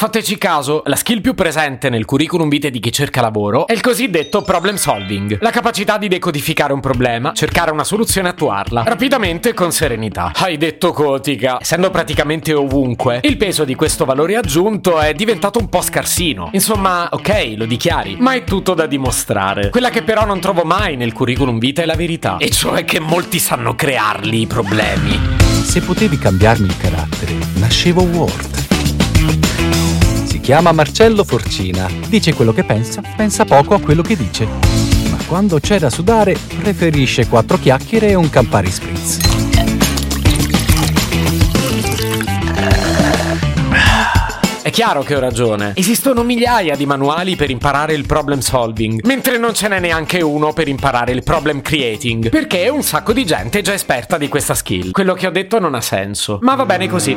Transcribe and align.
Fateci 0.00 0.38
caso, 0.38 0.80
la 0.86 0.96
skill 0.96 1.20
più 1.20 1.34
presente 1.34 1.90
nel 1.90 2.06
curriculum 2.06 2.48
vitae 2.48 2.70
di 2.70 2.80
chi 2.80 2.90
cerca 2.90 3.20
lavoro 3.20 3.66
è 3.66 3.74
il 3.74 3.82
cosiddetto 3.82 4.40
problem 4.40 4.76
solving, 4.76 5.36
la 5.42 5.50
capacità 5.50 5.98
di 5.98 6.08
decodificare 6.08 6.72
un 6.72 6.80
problema, 6.80 7.34
cercare 7.34 7.70
una 7.70 7.84
soluzione 7.84 8.28
e 8.28 8.30
attuarla, 8.30 8.82
rapidamente 8.84 9.50
e 9.50 9.52
con 9.52 9.72
serenità. 9.72 10.32
Hai 10.36 10.56
detto 10.56 10.92
cotica. 10.92 11.58
Essendo 11.60 11.90
praticamente 11.90 12.54
ovunque, 12.54 13.20
il 13.24 13.36
peso 13.36 13.66
di 13.66 13.74
questo 13.74 14.06
valore 14.06 14.36
aggiunto 14.36 14.98
è 14.98 15.12
diventato 15.12 15.58
un 15.58 15.68
po' 15.68 15.82
scarsino. 15.82 16.48
Insomma, 16.54 17.10
ok, 17.10 17.52
lo 17.56 17.66
dichiari, 17.66 18.16
ma 18.18 18.32
è 18.32 18.44
tutto 18.44 18.72
da 18.72 18.86
dimostrare. 18.86 19.68
Quella 19.68 19.90
che 19.90 20.02
però 20.02 20.24
non 20.24 20.40
trovo 20.40 20.62
mai 20.62 20.96
nel 20.96 21.12
curriculum 21.12 21.58
vitae 21.58 21.84
è 21.84 21.86
la 21.86 21.94
verità, 21.94 22.38
e 22.38 22.48
cioè 22.48 22.86
che 22.86 23.00
molti 23.00 23.38
sanno 23.38 23.74
crearli 23.74 24.40
i 24.40 24.46
problemi. 24.46 25.20
Se 25.62 25.82
potevi 25.82 26.16
cambiarmi 26.16 26.68
il 26.68 26.76
carattere, 26.78 27.36
nascevo 27.56 28.00
Ward. 28.00 29.89
Chiama 30.50 30.72
Marcello 30.72 31.22
Forcina. 31.22 31.88
Dice 32.08 32.34
quello 32.34 32.52
che 32.52 32.64
pensa, 32.64 33.00
pensa 33.14 33.44
poco 33.44 33.74
a 33.74 33.80
quello 33.80 34.02
che 34.02 34.16
dice. 34.16 34.48
Ma 35.08 35.16
quando 35.28 35.60
c'è 35.60 35.78
da 35.78 35.90
sudare, 35.90 36.36
preferisce 36.58 37.28
quattro 37.28 37.56
chiacchiere 37.56 38.08
e 38.08 38.14
un 38.16 38.28
Campari 38.28 38.68
Spritz. 38.68 39.18
È 44.62 44.70
chiaro 44.70 45.02
che 45.04 45.14
ho 45.14 45.20
ragione. 45.20 45.74
Esistono 45.76 46.24
migliaia 46.24 46.74
di 46.74 46.84
manuali 46.84 47.36
per 47.36 47.50
imparare 47.50 47.94
il 47.94 48.04
problem 48.04 48.40
solving, 48.40 49.04
mentre 49.04 49.38
non 49.38 49.54
ce 49.54 49.68
n'è 49.68 49.78
neanche 49.78 50.20
uno 50.20 50.52
per 50.52 50.66
imparare 50.66 51.12
il 51.12 51.22
problem 51.22 51.62
creating, 51.62 52.28
perché 52.28 52.68
un 52.68 52.82
sacco 52.82 53.12
di 53.12 53.24
gente 53.24 53.60
è 53.60 53.62
già 53.62 53.72
esperta 53.72 54.18
di 54.18 54.26
questa 54.26 54.54
skill. 54.54 54.90
Quello 54.90 55.14
che 55.14 55.28
ho 55.28 55.30
detto 55.30 55.60
non 55.60 55.76
ha 55.76 55.80
senso, 55.80 56.40
ma 56.42 56.56
va 56.56 56.66
bene 56.66 56.88
così. 56.88 57.16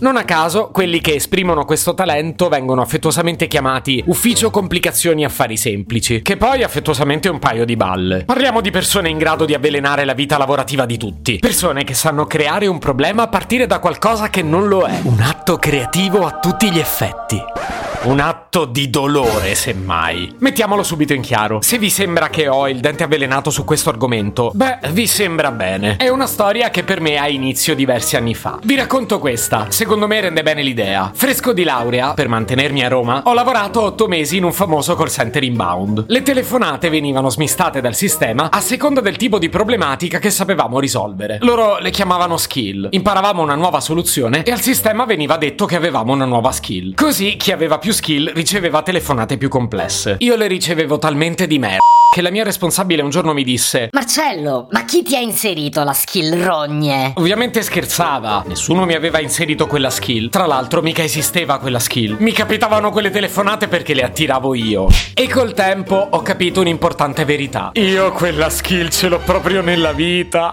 Non 0.00 0.16
a 0.16 0.24
caso, 0.24 0.70
quelli 0.72 1.02
che 1.02 1.16
esprimono 1.16 1.66
questo 1.66 1.92
talento 1.92 2.48
vengono 2.48 2.80
affettuosamente 2.80 3.46
chiamati 3.46 4.02
Ufficio 4.06 4.48
Complicazioni 4.48 5.26
Affari 5.26 5.58
Semplici, 5.58 6.22
che 6.22 6.38
poi 6.38 6.62
affettuosamente 6.62 7.28
è 7.28 7.30
un 7.30 7.38
paio 7.38 7.66
di 7.66 7.76
balle. 7.76 8.24
Parliamo 8.24 8.62
di 8.62 8.70
persone 8.70 9.10
in 9.10 9.18
grado 9.18 9.44
di 9.44 9.52
avvelenare 9.52 10.06
la 10.06 10.14
vita 10.14 10.38
lavorativa 10.38 10.86
di 10.86 10.96
tutti. 10.96 11.38
Persone 11.38 11.84
che 11.84 11.92
sanno 11.92 12.24
creare 12.24 12.66
un 12.66 12.78
problema 12.78 13.24
a 13.24 13.28
partire 13.28 13.66
da 13.66 13.78
qualcosa 13.78 14.30
che 14.30 14.40
non 14.40 14.68
lo 14.68 14.86
è. 14.86 15.00
Un 15.02 15.20
atto 15.20 15.58
creativo 15.58 16.26
a 16.26 16.38
tutti 16.38 16.70
gli 16.70 16.78
effetti. 16.78 17.79
Un 18.02 18.18
atto 18.18 18.64
di 18.64 18.88
dolore, 18.88 19.54
semmai. 19.54 20.34
Mettiamolo 20.38 20.82
subito 20.82 21.12
in 21.12 21.20
chiaro. 21.20 21.58
Se 21.60 21.76
vi 21.76 21.90
sembra 21.90 22.30
che 22.30 22.48
ho 22.48 22.66
il 22.66 22.80
dente 22.80 23.02
avvelenato 23.02 23.50
su 23.50 23.62
questo 23.62 23.90
argomento, 23.90 24.52
beh, 24.54 24.78
vi 24.92 25.06
sembra 25.06 25.50
bene. 25.50 25.96
È 25.96 26.08
una 26.08 26.26
storia 26.26 26.70
che 26.70 26.82
per 26.82 27.02
me 27.02 27.18
ha 27.18 27.28
inizio 27.28 27.74
diversi 27.74 28.16
anni 28.16 28.34
fa. 28.34 28.58
Vi 28.62 28.74
racconto 28.74 29.18
questa. 29.18 29.66
Secondo 29.68 30.06
me 30.06 30.18
rende 30.18 30.42
bene 30.42 30.62
l'idea. 30.62 31.10
Fresco 31.14 31.52
di 31.52 31.62
laurea, 31.62 32.14
per 32.14 32.28
mantenermi 32.28 32.82
a 32.82 32.88
Roma, 32.88 33.20
ho 33.26 33.34
lavorato 33.34 33.82
otto 33.82 34.08
mesi 34.08 34.38
in 34.38 34.44
un 34.44 34.54
famoso 34.54 34.94
call 34.94 35.08
center 35.08 35.42
inbound. 35.42 36.06
Le 36.08 36.22
telefonate 36.22 36.88
venivano 36.88 37.28
smistate 37.28 37.82
dal 37.82 37.94
sistema 37.94 38.50
a 38.50 38.60
seconda 38.62 39.02
del 39.02 39.16
tipo 39.16 39.38
di 39.38 39.50
problematica 39.50 40.18
che 40.18 40.30
sapevamo 40.30 40.80
risolvere. 40.80 41.36
Loro 41.42 41.76
le 41.78 41.90
chiamavano 41.90 42.38
skill. 42.38 42.88
Imparavamo 42.92 43.42
una 43.42 43.56
nuova 43.56 43.80
soluzione 43.80 44.42
e 44.42 44.52
al 44.52 44.62
sistema 44.62 45.04
veniva 45.04 45.36
detto 45.36 45.66
che 45.66 45.76
avevamo 45.76 46.14
una 46.14 46.24
nuova 46.24 46.50
skill. 46.50 46.94
Così 46.94 47.36
chi 47.36 47.52
aveva 47.52 47.76
più 47.76 47.88
skill 47.92 48.32
riceveva 48.32 48.82
telefonate 48.82 49.36
più 49.36 49.48
complesse. 49.48 50.16
Io 50.20 50.36
le 50.36 50.46
ricevevo 50.46 50.98
talmente 50.98 51.46
di 51.46 51.58
merda 51.58 51.78
che 52.10 52.22
la 52.22 52.30
mia 52.30 52.42
responsabile 52.42 53.02
un 53.02 53.10
giorno 53.10 53.32
mi 53.32 53.44
disse 53.44 53.88
Marcello, 53.92 54.66
ma 54.72 54.84
chi 54.84 55.04
ti 55.04 55.14
ha 55.14 55.20
inserito 55.20 55.84
la 55.84 55.92
skill 55.92 56.42
rogne? 56.42 57.12
Ovviamente 57.14 57.62
scherzava, 57.62 58.42
nessuno 58.48 58.84
mi 58.84 58.94
aveva 58.94 59.20
inserito 59.20 59.68
quella 59.68 59.90
skill. 59.90 60.28
Tra 60.28 60.44
l'altro 60.44 60.82
mica 60.82 61.04
esisteva 61.04 61.58
quella 61.58 61.78
skill. 61.78 62.16
Mi 62.18 62.32
capitavano 62.32 62.90
quelle 62.90 63.10
telefonate 63.10 63.68
perché 63.68 63.94
le 63.94 64.02
attiravo 64.02 64.54
io. 64.56 64.88
E 65.14 65.28
col 65.28 65.54
tempo 65.54 66.08
ho 66.10 66.20
capito 66.22 66.58
un'importante 66.60 67.24
verità. 67.24 67.70
Io 67.74 68.10
quella 68.10 68.50
skill 68.50 68.88
ce 68.88 69.06
l'ho 69.06 69.20
proprio 69.20 69.62
nella 69.62 69.92
vita. 69.92 70.52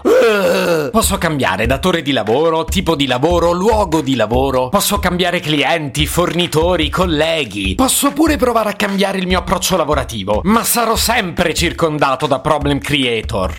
Posso 0.92 1.18
cambiare 1.18 1.66
datore 1.66 2.02
di 2.02 2.12
lavoro, 2.12 2.66
tipo 2.66 2.94
di 2.94 3.08
lavoro, 3.08 3.50
luogo 3.50 4.00
di 4.00 4.14
lavoro. 4.14 4.68
Posso 4.68 5.00
cambiare 5.00 5.40
clienti, 5.40 6.06
fornitori, 6.06 6.88
colleghi. 6.88 7.27
Posso 7.74 8.12
pure 8.12 8.36
provare 8.36 8.70
a 8.70 8.72
cambiare 8.72 9.18
il 9.18 9.26
mio 9.26 9.40
approccio 9.40 9.76
lavorativo. 9.76 10.40
Ma 10.44 10.64
sarò 10.64 10.96
sempre 10.96 11.52
circondato 11.52 12.26
da 12.26 12.40
problem 12.40 12.78
creator. 12.78 13.54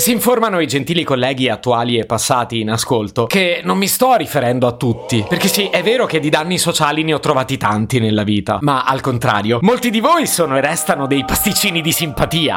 Si 0.00 0.10
informano 0.10 0.60
i 0.60 0.66
gentili 0.66 1.04
colleghi 1.04 1.50
attuali 1.50 1.98
e 1.98 2.06
passati 2.06 2.60
in 2.60 2.70
ascolto 2.70 3.26
che 3.26 3.60
non 3.62 3.76
mi 3.76 3.86
sto 3.86 4.14
riferendo 4.14 4.66
a 4.66 4.72
tutti, 4.72 5.22
perché 5.28 5.48
sì, 5.48 5.66
è 5.66 5.82
vero 5.82 6.06
che 6.06 6.20
di 6.20 6.30
danni 6.30 6.56
sociali 6.56 7.02
ne 7.02 7.12
ho 7.12 7.20
trovati 7.20 7.58
tanti 7.58 8.00
nella 8.00 8.22
vita, 8.22 8.56
ma 8.62 8.84
al 8.84 9.02
contrario, 9.02 9.58
molti 9.60 9.90
di 9.90 10.00
voi 10.00 10.26
sono 10.26 10.56
e 10.56 10.62
restano 10.62 11.06
dei 11.06 11.22
pasticcini 11.26 11.82
di 11.82 11.92
simpatia. 11.92 12.56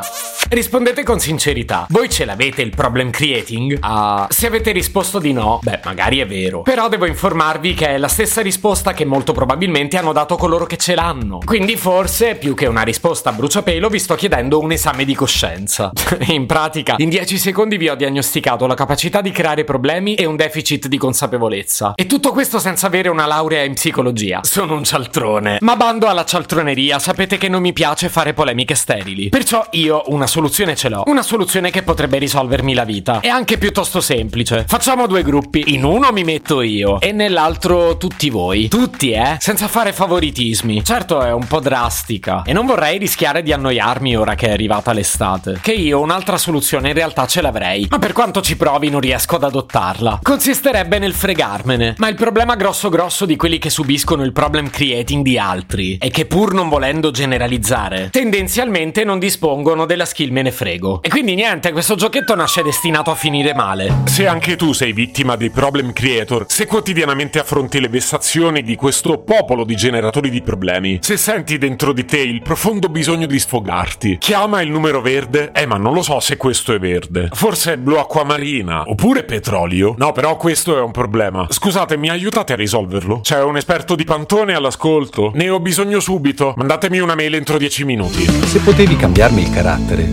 Rispondete 0.49 1.03
con 1.03 1.19
sincerità, 1.19 1.87
voi 1.89 2.09
ce 2.09 2.25
l'avete 2.25 2.61
il 2.61 2.69
problem 2.69 3.09
creating? 3.09 3.77
Ah, 3.81 4.27
se 4.29 4.45
avete 4.45 4.71
risposto 4.71 5.17
di 5.17 5.33
no, 5.33 5.59
beh, 5.63 5.79
magari 5.83 6.19
è 6.19 6.27
vero, 6.27 6.61
però 6.61 6.89
devo 6.89 7.07
informarvi 7.07 7.73
che 7.73 7.87
è 7.87 7.97
la 7.97 8.07
stessa 8.07 8.41
risposta 8.41 8.93
che 8.93 9.05
molto 9.05 9.33
probabilmente 9.33 9.97
hanno 9.97 10.11
dato 10.11 10.35
coloro 10.35 10.65
che 10.65 10.77
ce 10.77 10.93
l'hanno. 10.93 11.39
Quindi 11.43 11.75
forse, 11.75 12.35
più 12.35 12.53
che 12.53 12.67
una 12.67 12.83
risposta 12.83 13.29
a 13.29 13.33
bruciapelo, 13.33 13.89
vi 13.89 13.99
sto 13.99 14.15
chiedendo 14.15 14.59
un 14.59 14.71
esame 14.71 15.05
di 15.05 15.15
coscienza. 15.15 15.91
in 16.27 16.45
pratica, 16.45 16.95
in 16.97 17.09
10 17.09 17.37
secondi 17.37 17.77
vi 17.77 17.89
ho 17.89 17.95
diagnosticato 17.95 18.67
la 18.67 18.75
capacità 18.75 19.21
di 19.21 19.31
creare 19.31 19.63
problemi 19.63 20.15
e 20.15 20.25
un 20.25 20.35
deficit 20.35 20.87
di 20.87 20.97
consapevolezza. 20.97 21.93
E 21.95 22.05
tutto 22.05 22.31
questo 22.31 22.59
senza 22.59 22.87
avere 22.87 23.09
una 23.09 23.25
laurea 23.25 23.63
in 23.63 23.73
psicologia. 23.73 24.41
Sono 24.43 24.75
un 24.75 24.83
cialtrone. 24.83 25.57
Ma 25.61 25.75
bando 25.75 26.07
alla 26.07 26.25
cialtroneria, 26.25 26.99
sapete 26.99 27.37
che 27.37 27.49
non 27.49 27.61
mi 27.61 27.73
piace 27.73 28.09
fare 28.09 28.33
polemiche 28.33 28.75
sterili. 28.75 29.29
Perciò 29.29 29.65
io 29.71 30.03
una 30.07 30.27
soluzione 30.33 30.75
ce 30.75 30.89
l'ho. 30.89 31.03
Una 31.05 31.21
soluzione 31.21 31.69
che 31.69 31.83
potrebbe 31.83 32.17
risolvermi 32.17 32.73
la 32.73 32.85
vita. 32.85 33.19
È 33.19 33.27
anche 33.27 33.59
piuttosto 33.59 34.01
semplice. 34.01 34.65
Facciamo 34.67 35.05
due 35.05 35.21
gruppi. 35.21 35.75
In 35.75 35.83
uno 35.83 36.11
mi 36.11 36.23
metto 36.23 36.63
io 36.63 36.99
e 36.99 37.11
nell'altro 37.11 37.97
tutti 37.97 38.31
voi. 38.31 38.67
Tutti, 38.67 39.11
eh? 39.11 39.37
Senza 39.37 39.67
fare 39.67 39.93
favoritismi. 39.93 40.83
Certo 40.83 41.21
è 41.21 41.31
un 41.31 41.45
po' 41.45 41.59
drastica. 41.59 42.41
E 42.47 42.51
non 42.51 42.65
vorrei 42.65 42.97
rischiare 42.97 43.43
di 43.43 43.53
annoiarmi 43.53 44.17
ora 44.17 44.33
che 44.33 44.47
è 44.47 44.51
arrivata 44.53 44.91
l'estate. 44.91 45.59
Che 45.61 45.71
io 45.71 45.99
un'altra 45.99 46.39
soluzione 46.39 46.87
in 46.87 46.95
realtà 46.95 47.27
ce 47.27 47.41
l'avrei, 47.41 47.85
ma 47.91 47.99
per 47.99 48.13
quanto 48.13 48.41
ci 48.41 48.57
provi 48.57 48.89
non 48.89 49.01
riesco 49.01 49.35
ad 49.35 49.43
adottarla. 49.43 50.21
Consisterebbe 50.23 50.97
nel 50.97 51.13
fregarmene, 51.13 51.93
ma 51.99 52.07
il 52.07 52.15
problema 52.15 52.55
grosso 52.55 52.89
grosso 52.89 53.27
di 53.27 53.35
quelli 53.35 53.59
che 53.59 53.69
subiscono 53.69 54.23
il 54.23 54.33
problem 54.33 54.71
creating 54.71 55.23
di 55.23 55.37
altri 55.37 55.97
è 55.99 56.09
che 56.09 56.25
pur 56.25 56.55
non 56.55 56.69
volendo 56.69 57.11
generalizzare, 57.11 58.09
tendenzialmente 58.09 59.03
non 59.03 59.19
dispongono 59.19 59.85
della 59.85 60.05
skill 60.23 60.31
me 60.31 60.41
ne 60.41 60.51
frego. 60.51 61.01
E 61.01 61.09
quindi 61.09 61.35
niente, 61.35 61.71
questo 61.71 61.95
giochetto 61.95 62.35
nasce 62.35 62.63
destinato 62.63 63.11
a 63.11 63.15
finire 63.15 63.53
male. 63.53 64.03
Se 64.05 64.27
anche 64.27 64.55
tu 64.55 64.73
sei 64.73 64.93
vittima 64.93 65.35
dei 65.35 65.49
problem 65.49 65.91
creator, 65.91 66.45
se 66.47 66.65
quotidianamente 66.65 67.39
affronti 67.39 67.79
le 67.79 67.89
vessazioni 67.89 68.63
di 68.63 68.75
questo 68.75 69.19
popolo 69.19 69.63
di 69.63 69.75
generatori 69.75 70.29
di 70.29 70.41
problemi, 70.41 70.99
se 71.01 71.17
senti 71.17 71.57
dentro 71.57 71.93
di 71.93 72.05
te 72.05 72.19
il 72.19 72.41
profondo 72.41 72.89
bisogno 72.89 73.25
di 73.25 73.39
sfogarti, 73.39 74.17
chiama 74.17 74.61
il 74.61 74.69
numero 74.69 75.01
verde. 75.01 75.51
Eh, 75.53 75.65
ma 75.65 75.77
non 75.77 75.93
lo 75.93 76.01
so 76.01 76.19
se 76.19 76.37
questo 76.37 76.73
è 76.73 76.79
verde. 76.79 77.29
Forse 77.31 77.73
è 77.73 77.77
blu 77.77 77.95
acquamarina. 77.95 78.83
Oppure 78.85 79.23
petrolio. 79.23 79.95
No, 79.97 80.11
però 80.11 80.37
questo 80.37 80.77
è 80.77 80.81
un 80.81 80.91
problema. 80.91 81.47
Scusate, 81.49 81.97
mi 81.97 82.09
aiutate 82.09 82.53
a 82.53 82.55
risolverlo? 82.55 83.21
C'è 83.21 83.41
un 83.41 83.57
esperto 83.57 83.95
di 83.95 84.03
pantone 84.03 84.53
all'ascolto? 84.53 85.31
Ne 85.33 85.49
ho 85.49 85.59
bisogno 85.59 85.99
subito. 85.99 86.53
Mandatemi 86.55 86.99
una 86.99 87.15
mail 87.15 87.35
entro 87.35 87.57
10 87.57 87.85
minuti. 87.85 88.23
Se 88.23 88.59
potevi 88.59 88.95
cambiarmi 88.95 89.41
il 89.41 89.49
carattere, 89.49 90.12